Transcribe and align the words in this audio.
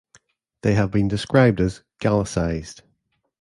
They 0.63 0.73
have 0.73 0.89
been 0.89 1.07
described 1.07 1.61
as 1.61 1.83
"Gallicised". 1.99 2.81